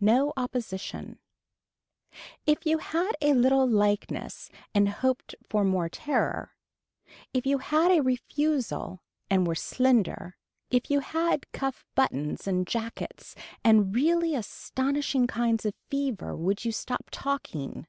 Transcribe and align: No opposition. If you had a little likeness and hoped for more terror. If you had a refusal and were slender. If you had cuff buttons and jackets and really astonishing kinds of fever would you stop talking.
No 0.00 0.32
opposition. 0.34 1.18
If 2.46 2.64
you 2.64 2.78
had 2.78 3.12
a 3.20 3.34
little 3.34 3.68
likeness 3.68 4.48
and 4.74 4.88
hoped 4.88 5.34
for 5.50 5.62
more 5.62 5.90
terror. 5.90 6.54
If 7.34 7.44
you 7.44 7.58
had 7.58 7.90
a 7.90 8.02
refusal 8.02 9.02
and 9.28 9.46
were 9.46 9.54
slender. 9.54 10.38
If 10.70 10.90
you 10.90 11.00
had 11.00 11.52
cuff 11.52 11.84
buttons 11.94 12.46
and 12.46 12.66
jackets 12.66 13.34
and 13.62 13.94
really 13.94 14.34
astonishing 14.34 15.26
kinds 15.26 15.66
of 15.66 15.74
fever 15.90 16.34
would 16.34 16.64
you 16.64 16.72
stop 16.72 17.08
talking. 17.10 17.86